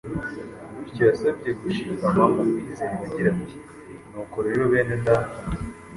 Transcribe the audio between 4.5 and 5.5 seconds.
bene Data,